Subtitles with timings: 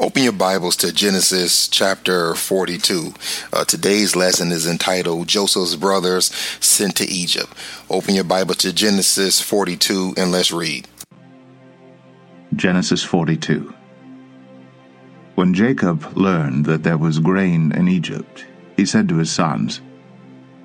[0.00, 3.12] Open your Bibles to Genesis chapter 42.
[3.52, 7.52] Uh, today's lesson is entitled Joseph's Brothers Sent to Egypt.
[7.90, 10.88] Open your Bible to Genesis 42 and let's read.
[12.56, 13.74] Genesis 42
[15.34, 18.46] When Jacob learned that there was grain in Egypt,
[18.78, 19.82] he said to his sons,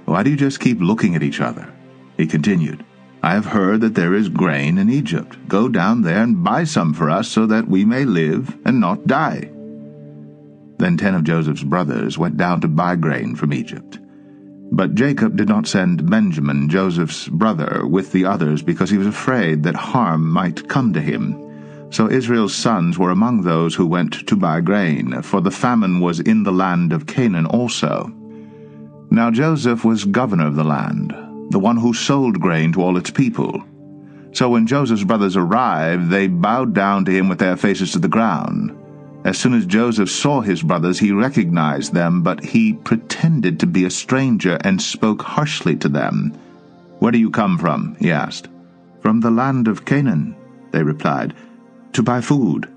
[0.06, 1.70] Why do you just keep looking at each other?
[2.16, 2.86] He continued,
[3.26, 5.36] I have heard that there is grain in Egypt.
[5.48, 9.07] Go down there and buy some for us so that we may live and not
[9.07, 9.50] die.
[10.78, 13.98] Then ten of Joseph's brothers went down to buy grain from Egypt.
[14.71, 19.64] But Jacob did not send Benjamin, Joseph's brother, with the others because he was afraid
[19.64, 21.89] that harm might come to him.
[21.92, 26.20] So Israel's sons were among those who went to buy grain, for the famine was
[26.20, 28.14] in the land of Canaan also.
[29.10, 33.12] Now Joseph was governor of the land, the one who sold grain to all its
[33.12, 33.64] people.
[34.34, 38.08] So when Joseph's brothers arrived, they bowed down to him with their faces to the
[38.08, 38.76] ground.
[39.23, 43.86] As soon as Joseph saw his brothers, he recognized them, but he pretended to be
[43.86, 46.34] a stranger and spoke harshly to them.
[47.00, 47.96] Where do you come from?
[48.00, 48.50] he asked.
[49.00, 50.36] From the land of Canaan,
[50.72, 51.34] they replied,
[51.94, 52.68] to buy food.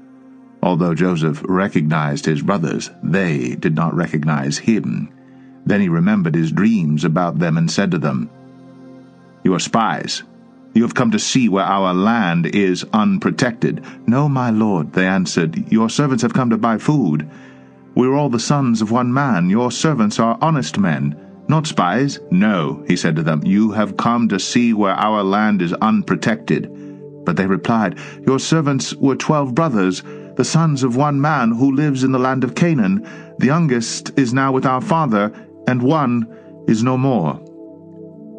[0.62, 5.12] Although Joseph recognized his brothers, they did not recognize him.
[5.66, 8.30] Then he remembered his dreams about them and said to them,
[9.44, 10.22] you are spies.
[10.75, 13.84] You have come to see where our land is unprotected.
[14.06, 15.72] No, my lord, they answered.
[15.72, 17.28] Your servants have come to buy food.
[17.94, 19.50] We are all the sons of one man.
[19.50, 21.16] Your servants are honest men.
[21.48, 22.20] Not spies?
[22.31, 23.42] No, he said to them.
[23.44, 26.70] You have come to see where our land is unprotected.
[27.25, 30.03] But they replied, Your servants were twelve brothers,
[30.36, 33.06] the sons of one man who lives in the land of Canaan.
[33.39, 35.33] The youngest is now with our father,
[35.66, 37.41] and one is no more.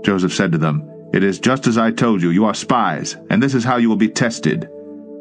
[0.04, 3.42] Joseph said to them, it is just as I told you, you are spies, and
[3.42, 4.70] this is how you will be tested.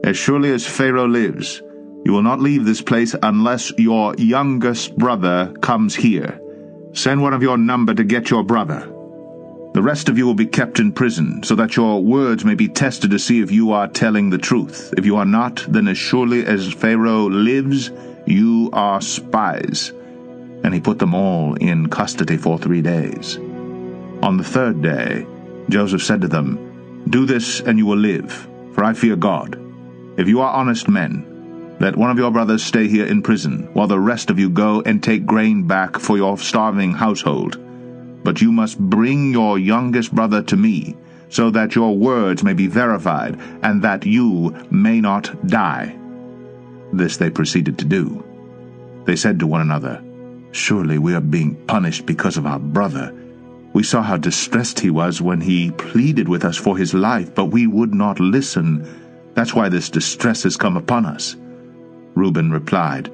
[0.05, 1.63] As surely as Pharaoh lives,
[2.05, 6.41] you will not leave this place unless your youngest brother comes here.
[6.93, 8.81] Send one of your number to get your brother.
[9.75, 12.69] The rest of you will be kept in prison, so that your words may be
[12.69, 14.93] tested to see if you are telling the truth.
[14.97, 17.91] If you are not, then as surely as Pharaoh lives,
[18.27, 19.91] you are spies.
[20.65, 23.37] And he put them all in custody for three days.
[24.23, 25.27] On the third day,
[25.69, 29.59] Joseph said to them, Do this, and you will live, for I fear God.
[30.17, 33.87] If you are honest men, let one of your brothers stay here in prison, while
[33.87, 37.57] the rest of you go and take grain back for your starving household.
[38.25, 40.97] But you must bring your youngest brother to me,
[41.29, 45.97] so that your words may be verified, and that you may not die.
[46.93, 48.25] This they proceeded to do.
[49.05, 50.03] They said to one another,
[50.51, 53.15] Surely we are being punished because of our brother.
[53.73, 57.47] We saw how distressed he was when he pleaded with us for his life, but
[57.47, 58.87] we would not listen.
[59.35, 61.37] That's why this distress has come upon us.
[62.15, 63.11] Reuben replied,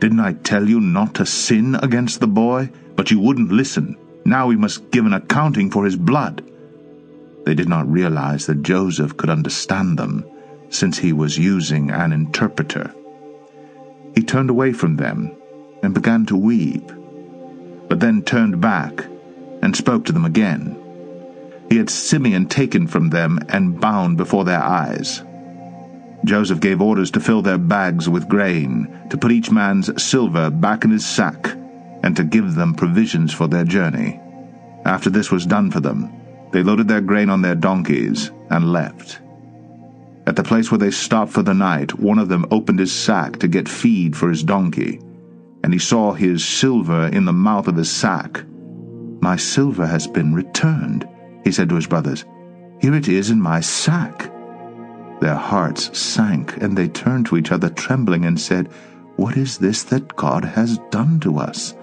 [0.00, 2.70] Didn't I tell you not to sin against the boy?
[2.96, 3.96] But you wouldn't listen.
[4.24, 6.42] Now we must give an accounting for his blood.
[7.44, 10.24] They did not realize that Joseph could understand them,
[10.68, 12.92] since he was using an interpreter.
[14.14, 15.30] He turned away from them
[15.82, 16.90] and began to weep,
[17.88, 19.06] but then turned back
[19.68, 20.74] and spoke to them again.
[21.68, 25.22] He had Simeon taken from them and bound before their eyes.
[26.24, 30.84] Joseph gave orders to fill their bags with grain, to put each man's silver back
[30.86, 31.54] in his sack,
[32.02, 34.18] and to give them provisions for their journey.
[34.86, 36.10] After this was done for them,
[36.50, 39.20] they loaded their grain on their donkeys and left.
[40.26, 43.38] At the place where they stopped for the night, one of them opened his sack
[43.40, 44.98] to get feed for his donkey,
[45.62, 48.44] and he saw his silver in the mouth of his sack.
[49.20, 51.08] My silver has been returned,
[51.44, 52.24] he said to his brothers.
[52.80, 54.30] Here it is in my sack.
[55.20, 58.68] Their hearts sank, and they turned to each other trembling and said,
[59.16, 61.74] What is this that God has done to us?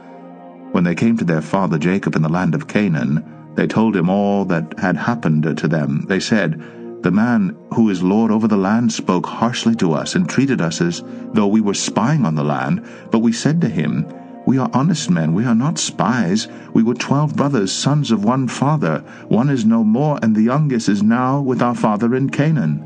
[0.71, 3.23] When they came to their father Jacob in the land of Canaan,
[3.55, 6.05] they told him all that had happened to them.
[6.07, 6.61] They said,
[7.03, 10.81] The man who is Lord over the land spoke harshly to us and treated us
[10.81, 11.03] as
[11.33, 12.85] though we were spying on the land.
[13.11, 14.05] But we said to him,
[14.45, 16.47] we are honest men, we are not spies.
[16.73, 18.99] We were twelve brothers, sons of one father.
[19.27, 22.83] One is no more, and the youngest is now with our father in Canaan.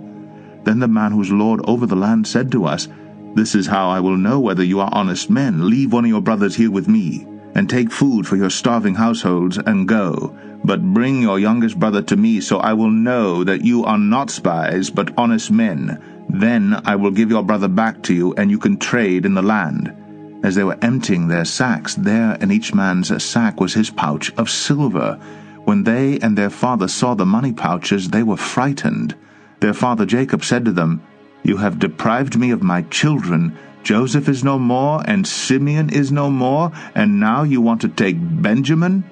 [0.64, 2.88] Then the man who is lord over the land said to us,
[3.36, 5.70] This is how I will know whether you are honest men.
[5.70, 9.58] Leave one of your brothers here with me, and take food for your starving households,
[9.58, 10.34] and go.
[10.64, 14.30] But bring your youngest brother to me, so I will know that you are not
[14.30, 16.02] spies, but honest men.
[16.30, 19.42] Then I will give your brother back to you, and you can trade in the
[19.42, 19.94] land.
[20.42, 24.50] As they were emptying their sacks, there in each man's sack was his pouch of
[24.50, 25.20] silver.
[25.66, 29.16] When they and their father saw the money pouches, they were frightened.
[29.60, 31.02] Their father Jacob said to them,
[31.44, 33.58] You have deprived me of my children.
[33.84, 38.18] Joseph is no more, and Simeon is no more, and now you want to take
[38.20, 39.04] Benjamin?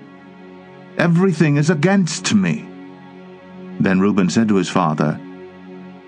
[0.98, 2.68] Everything is against me.
[3.80, 5.20] Then Reuben said to his father,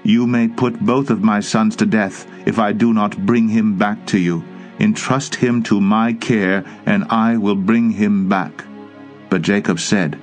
[0.03, 3.77] You may put both of my sons to death if I do not bring him
[3.77, 4.43] back to you.
[4.79, 8.63] Entrust him to my care, and I will bring him back.
[9.29, 10.17] But Jacob said,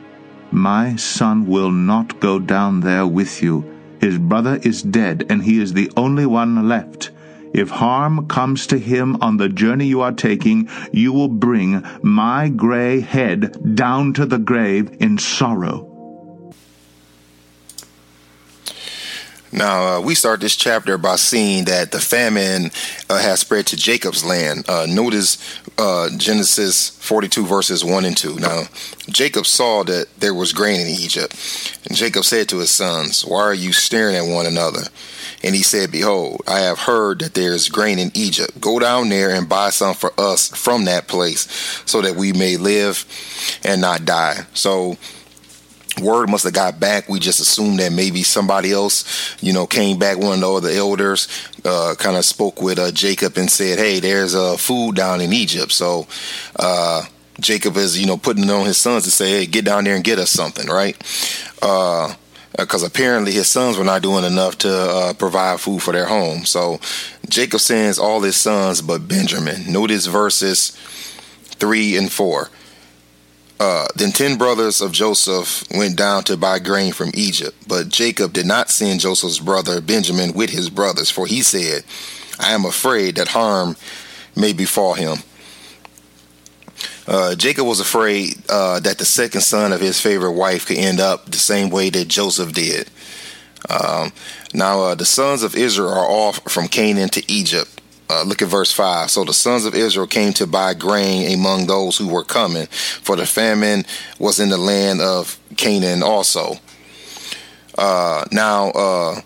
[0.51, 3.65] My son will not go down there with you.
[4.01, 7.11] His brother is dead, and he is the only one left.
[7.53, 12.49] If harm comes to him on the journey you are taking, you will bring my
[12.49, 15.96] gray head down to the grave in sorrow.
[19.53, 22.71] Now, uh, we start this chapter by seeing that the famine
[23.09, 24.69] uh, has spread to Jacob's land.
[24.69, 25.39] Uh, notice
[25.79, 28.41] uh, Genesis 42, verses 1 and 2.
[28.41, 28.65] Now,
[29.09, 31.33] Jacob saw that there was grain in Egypt.
[31.89, 34.83] And Jacob said to his sons, Why are you staring at one another?
[35.45, 38.61] And he said, Behold, I have heard that there is grain in Egypt.
[38.61, 41.43] Go down there and buy some for us from that place,
[41.87, 43.05] so that we may live
[43.65, 44.45] and not die.
[44.55, 44.97] So,
[46.01, 47.09] word must have got back.
[47.09, 50.19] We just assumed that maybe somebody else, you know, came back.
[50.19, 51.29] One of the other elders
[51.65, 55.33] uh, kind of spoke with uh, Jacob and said, "Hey, there's uh, food down in
[55.33, 56.07] Egypt." So
[56.59, 57.05] uh,
[57.41, 59.95] Jacob is, you know, putting it on his sons to say, "Hey, get down there
[59.95, 60.97] and get us something," right?
[61.55, 66.07] Because uh, apparently his sons were not doing enough to uh, provide food for their
[66.07, 66.45] home.
[66.45, 66.81] So
[67.29, 69.73] Jacob sends all his sons but Benjamin.
[69.73, 70.71] Notice verses
[71.59, 72.51] three and four.
[73.59, 78.33] Uh, then ten brothers of Joseph went down to buy grain from Egypt, but Jacob
[78.35, 81.83] did not send Joseph's brother Benjamin with his brothers, for he said,
[82.39, 83.77] I am afraid that harm
[84.37, 85.19] may befall him.
[87.09, 91.01] Uh, Jacob was afraid uh, that the second son of his favorite wife could end
[91.01, 92.91] up the same way that Joseph did.
[93.71, 94.13] Um,
[94.53, 97.76] now, uh, the sons of Israel are off from Canaan to Egypt
[98.09, 99.11] uh, look at verse 5.
[99.11, 103.17] So the sons of Israel came to buy grain among those who were coming, for
[103.17, 103.85] the famine
[104.19, 106.55] was in the land of Canaan also.
[107.77, 109.21] Uh, now, uh,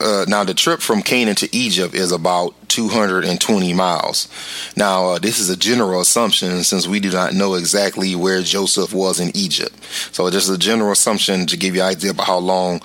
[0.00, 4.28] uh, now the trip from Canaan to Egypt is about 220 miles.
[4.76, 8.94] Now, uh, this is a general assumption since we do not know exactly where Joseph
[8.94, 9.74] was in Egypt.
[10.12, 12.80] So, just a general assumption to give you an idea about how long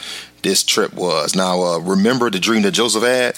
[0.46, 1.36] this trip was.
[1.36, 3.38] Now, uh, remember the dream that Joseph had?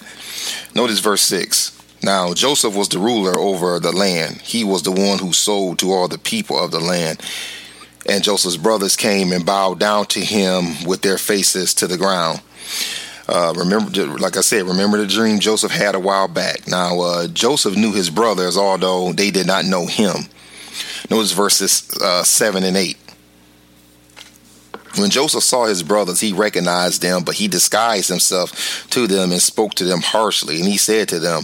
[0.76, 1.74] Notice verse 6.
[2.04, 4.42] Now, Joseph was the ruler over the land.
[4.42, 7.22] He was the one who sold to all the people of the land.
[8.08, 12.42] And Joseph's brothers came and bowed down to him with their faces to the ground.
[13.28, 16.68] Uh, remember, like I said, remember the dream Joseph had a while back.
[16.68, 20.16] Now, uh, Joseph knew his brothers, although they did not know him.
[21.10, 22.98] Notice verses uh, 7 and 8.
[24.98, 29.42] When Joseph saw his brothers, he recognized them, but he disguised himself to them and
[29.42, 30.58] spoke to them harshly.
[30.58, 31.44] And he said to them,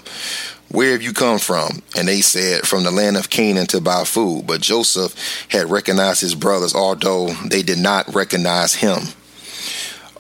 [0.69, 1.81] Where have you come from?
[1.95, 4.45] And they said, From the land of Canaan to buy food.
[4.47, 9.00] But Joseph had recognized his brothers, although they did not recognize him.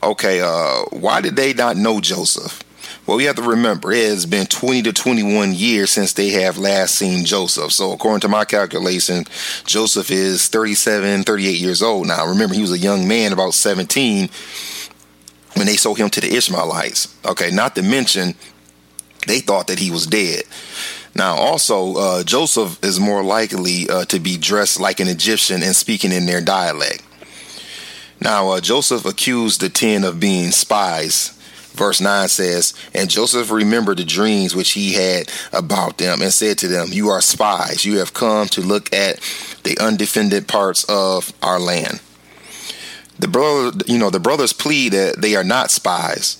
[0.01, 2.62] Okay, uh, why did they not know Joseph?
[3.05, 6.57] Well, we have to remember it has been 20 to 21 years since they have
[6.57, 7.73] last seen Joseph.
[7.73, 9.25] So, according to my calculation,
[9.65, 12.25] Joseph is 37, 38 years old now.
[12.25, 14.29] Remember, he was a young man, about 17,
[15.55, 17.13] when they sold him to the Ishmaelites.
[17.25, 18.35] Okay, not to mention,
[19.27, 20.43] they thought that he was dead.
[21.13, 25.75] Now, also, uh, Joseph is more likely uh, to be dressed like an Egyptian and
[25.75, 27.03] speaking in their dialect.
[28.21, 31.37] Now, uh, Joseph accused the ten of being spies
[31.73, 36.57] Verse 9 says, And Joseph remembered the dreams which he had about them and said
[36.59, 37.83] to them, You are spies.
[37.83, 39.19] You have come to look at
[39.63, 41.99] the undefended parts of our land.
[43.19, 46.39] The brother, you know, the brothers plead that they are not spies.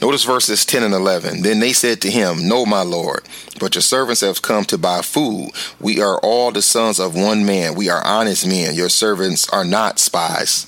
[0.00, 1.42] Notice verses 10 and 11.
[1.42, 3.22] Then they said to him, No, my lord,
[3.58, 5.50] but your servants have come to buy food.
[5.80, 7.74] We are all the sons of one man.
[7.74, 8.74] We are honest men.
[8.74, 10.66] Your servants are not spies.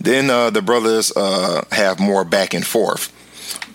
[0.00, 3.14] Then uh, the brothers uh, have more back and forth.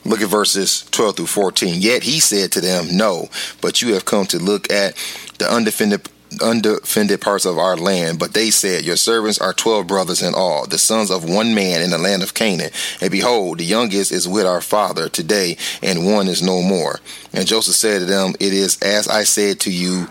[0.05, 1.81] Look at verses 12 through 14.
[1.81, 3.29] Yet he said to them, No,
[3.61, 4.95] but you have come to look at
[5.37, 6.07] the undefended
[6.41, 8.19] undefended parts of our land.
[8.19, 11.81] But they said, Your servants are twelve brothers in all, the sons of one man
[11.81, 12.71] in the land of Canaan.
[13.01, 16.99] And behold, the youngest is with our father today, and one is no more.
[17.33, 20.07] And Joseph said to them, It is as I said to you,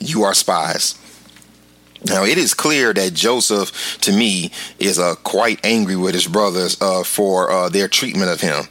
[0.00, 0.98] you are spies.
[2.06, 6.80] Now it is clear that Joseph, to me, is uh, quite angry with his brothers
[6.80, 8.64] uh, for uh, their treatment of him.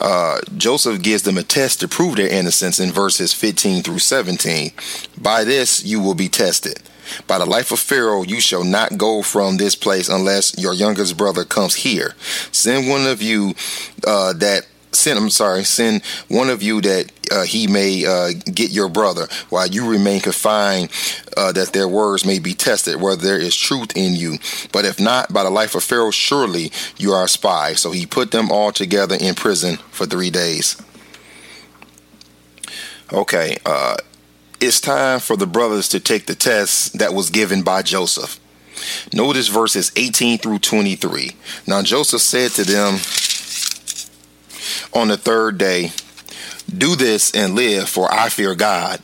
[0.00, 4.70] Uh, Joseph gives them a test to prove their innocence in verses 15 through 17.
[5.20, 6.80] By this you will be tested.
[7.26, 11.16] By the life of Pharaoh, you shall not go from this place unless your youngest
[11.16, 12.14] brother comes here.
[12.52, 13.54] Send one of you
[14.06, 18.70] uh, that send I'm sorry, send one of you that uh, he may uh, get
[18.70, 20.90] your brother while you remain confined,
[21.36, 24.38] uh, that their words may be tested, whether there is truth in you.
[24.72, 27.74] But if not, by the life of Pharaoh, surely you are a spy.
[27.74, 30.80] So he put them all together in prison for three days.
[33.12, 33.96] Okay, uh,
[34.60, 38.38] it's time for the brothers to take the test that was given by Joseph.
[39.12, 41.32] Notice verses 18 through 23.
[41.66, 42.98] Now Joseph said to them,
[44.92, 45.92] on the third day.
[46.76, 49.00] Do this and live, for I fear God.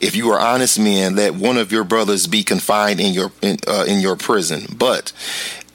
[0.00, 3.56] If you are honest men, let one of your brothers be confined in your in,
[3.66, 4.66] uh, in your prison.
[4.76, 5.12] But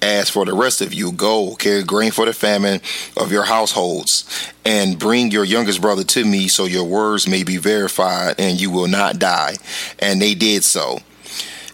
[0.01, 2.81] as for the rest of you, go carry grain for the famine
[3.17, 4.25] of your households,
[4.65, 8.69] and bring your youngest brother to me, so your words may be verified, and you
[8.69, 9.55] will not die.
[9.99, 10.99] And they did so.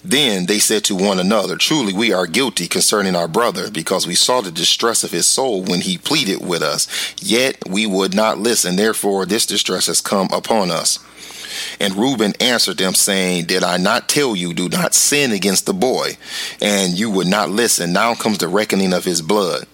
[0.04, 4.16] Then they said to one another, Truly we are guilty concerning our brother, because we
[4.16, 6.88] saw the distress of his soul when he pleaded with us.
[7.22, 8.76] Yet we would not listen.
[8.76, 11.00] Therefore, this distress has come upon us.
[11.80, 15.74] And Reuben answered them, saying, Did I not tell you, do not sin against the
[15.74, 16.18] boy?
[16.62, 17.94] And you would not listen.
[17.94, 19.66] Now comes the reckoning of his blood.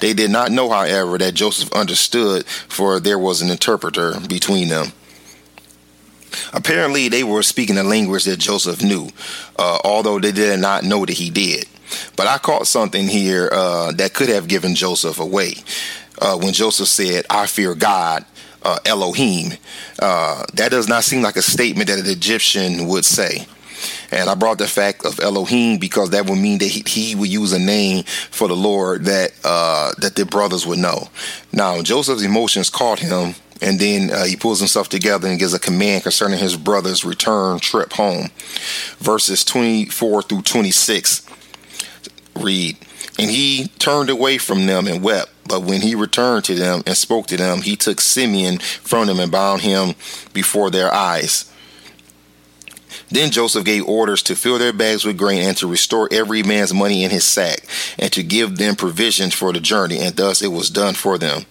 [0.00, 4.92] They did not know, however, that Joseph understood, for there was an interpreter between them.
[6.52, 9.08] Apparently, they were speaking a language that Joseph knew,
[9.58, 11.66] uh, although they did not know that he did.
[12.16, 15.54] But I caught something here uh, that could have given Joseph away.
[16.20, 18.24] Uh, when Joseph said, I fear God,
[18.62, 19.52] uh, Elohim,
[19.98, 23.46] uh, that does not seem like a statement that an Egyptian would say.
[24.10, 27.32] And I brought the fact of Elohim because that would mean that he, he would
[27.32, 31.08] use a name for the Lord that uh, that the brothers would know.
[31.52, 35.58] Now Joseph's emotions caught him and then uh, he pulls himself together and gives a
[35.58, 38.28] command concerning his brother's return trip home.
[38.98, 41.26] Verses 24 through 26
[42.36, 42.76] read,
[43.18, 45.30] And he turned away from them and wept.
[45.48, 49.20] But when he returned to them and spoke to them, he took Simeon from them
[49.20, 49.94] and bound him
[50.32, 51.48] before their eyes.
[53.10, 56.74] Then Joseph gave orders to fill their bags with grain and to restore every man's
[56.74, 57.64] money in his sack
[57.98, 59.98] and to give them provisions for the journey.
[59.98, 61.44] And thus it was done for them.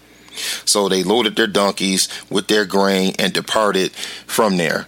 [0.66, 4.88] So they loaded their donkeys with their grain and departed from there.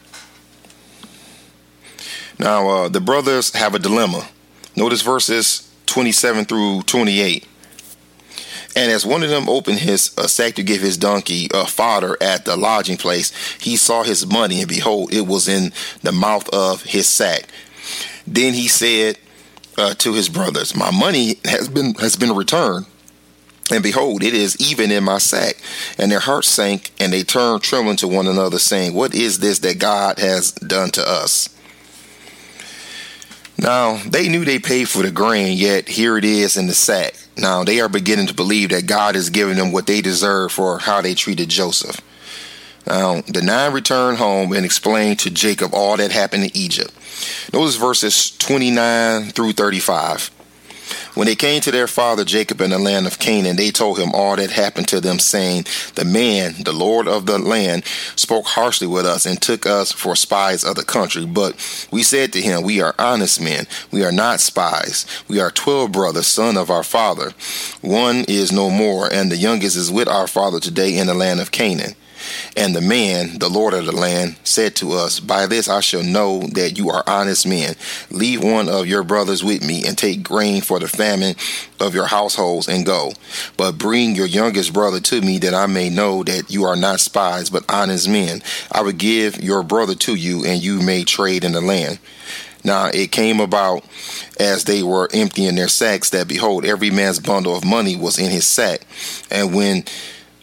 [2.40, 4.28] Now, uh, the brothers have a dilemma.
[4.76, 7.48] Notice verses 27 through 28.
[8.76, 12.18] And as one of them opened his uh, sack to give his donkey uh, fodder
[12.20, 15.72] at the lodging place, he saw his money, and behold, it was in
[16.02, 17.44] the mouth of his sack.
[18.26, 19.20] Then he said
[19.78, 22.88] uh, to his brothers, "My money has been has been returned."
[23.72, 25.56] And behold, it is even in my sack.
[25.98, 29.60] And their hearts sank, and they turned trembling to one another, saying, What is this
[29.60, 31.50] that God has done to us?
[33.58, 37.14] Now, they knew they paid for the grain, yet here it is in the sack.
[37.38, 40.80] Now, they are beginning to believe that God is giving them what they deserve for
[40.80, 42.02] how they treated Joseph.
[42.86, 46.92] Now, the nine returned home and explained to Jacob all that happened in Egypt.
[47.54, 50.30] Notice verses 29 through 35.
[51.16, 54.12] When they came to their father Jacob in the land of Canaan, they told him
[54.14, 58.88] all that happened to them, saying, The man, the Lord of the land, spoke harshly
[58.88, 61.26] with us and took us for spies of the country.
[61.28, 61.56] But
[61.92, 63.68] we said to him, We are honest men.
[63.92, 65.06] We are not spies.
[65.28, 67.34] We are twelve brothers, son of our father.
[67.82, 71.40] One is no more, and the youngest is with our father today in the land
[71.40, 71.94] of Canaan.
[72.56, 76.04] And the man, the Lord of the land, said to us, By this I shall
[76.04, 77.76] know that you are honest men.
[78.10, 81.36] Leave one of your brothers with me, and take grain for the famine
[81.80, 83.14] of your households, and go.
[83.58, 87.00] But bring your youngest brother to me, that I may know that you are not
[87.00, 88.42] spies, but honest men.
[88.72, 92.00] I will give your brother to you, and you may trade in the land.
[92.64, 93.84] Now it came about
[94.40, 98.32] as they were emptying their sacks that behold, every man's bundle of money was in
[98.32, 98.82] his sack.
[99.30, 99.84] And when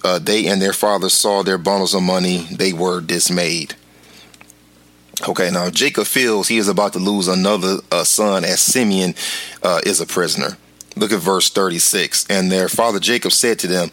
[0.05, 3.75] uh, they and their father saw their bundles of money, they were dismayed.
[5.29, 9.15] Okay, now Jacob feels he is about to lose another uh, son as Simeon
[9.63, 10.57] uh, is a prisoner.
[10.97, 12.27] Look at verse 36.
[12.31, 13.91] And their father Jacob said to them,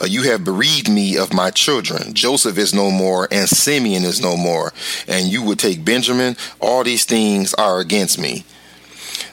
[0.00, 2.14] uh, You have bereaved me of my children.
[2.14, 4.72] Joseph is no more, and Simeon is no more.
[5.06, 6.36] And you would take Benjamin.
[6.60, 8.44] All these things are against me.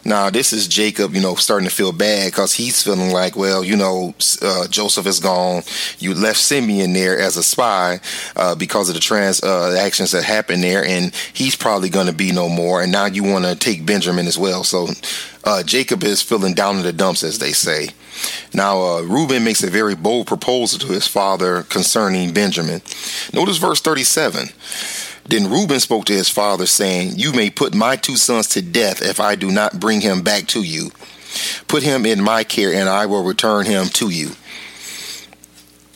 [0.05, 3.63] Now, this is Jacob, you know, starting to feel bad because he's feeling like, well,
[3.63, 5.63] you know, uh, Joseph is gone.
[5.99, 8.01] You left Simeon there as a spy
[8.35, 12.31] uh, because of the transactions uh, that happened there, and he's probably going to be
[12.31, 12.81] no more.
[12.81, 14.63] And now you want to take Benjamin as well.
[14.63, 14.87] So
[15.45, 17.89] uh, Jacob is feeling down in the dumps, as they say.
[18.53, 22.81] Now, uh, Reuben makes a very bold proposal to his father concerning Benjamin.
[23.33, 24.49] Notice verse 37.
[25.25, 29.01] Then Reuben spoke to his father, saying, You may put my two sons to death
[29.01, 30.91] if I do not bring him back to you.
[31.67, 34.31] Put him in my care, and I will return him to you.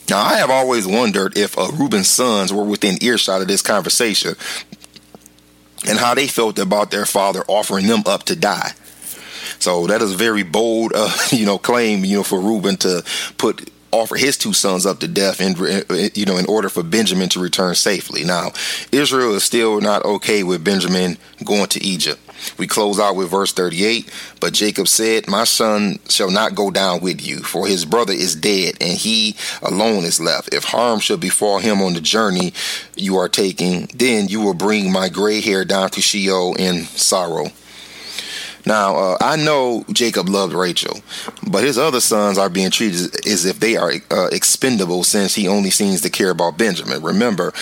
[0.09, 4.35] Now, I have always wondered if uh, Reuben's sons were within earshot of this conversation
[5.87, 8.71] and how they felt about their father offering them up to die.
[9.59, 13.03] So that is a very bold, uh, you know, claim, you know, for Reuben to
[13.37, 16.83] put offer his two sons up to death in uh, you know in order for
[16.83, 18.23] Benjamin to return safely.
[18.23, 18.51] Now,
[18.91, 22.19] Israel is still not okay with Benjamin going to Egypt.
[22.57, 24.11] We close out with verse 38.
[24.39, 28.35] But Jacob said, My son shall not go down with you, for his brother is
[28.35, 30.53] dead, and he alone is left.
[30.53, 32.53] If harm shall befall him on the journey
[32.95, 37.47] you are taking, then you will bring my gray hair down to Sheol in sorrow.
[38.67, 40.99] Now, uh, I know Jacob loved Rachel,
[41.49, 45.47] but his other sons are being treated as if they are uh, expendable since he
[45.47, 47.01] only seems to care about Benjamin.
[47.01, 47.53] Remember,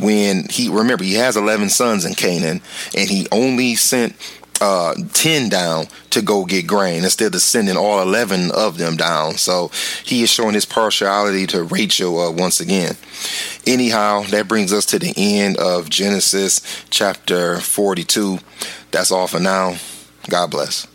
[0.00, 2.62] when he remember he has eleven sons in Canaan,
[2.96, 4.16] and he only sent
[4.62, 9.34] uh, 10 down to go get grain instead of sending all 11 of them down.
[9.34, 9.70] So
[10.04, 12.96] he is showing his partiality to Rachel uh, once again.
[13.66, 18.38] Anyhow, that brings us to the end of Genesis chapter 42.
[18.92, 19.74] That's all for now.
[20.28, 20.86] God bless.